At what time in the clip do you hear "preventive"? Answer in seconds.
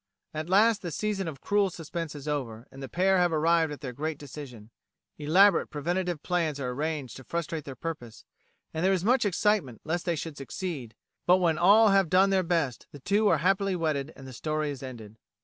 5.69-6.23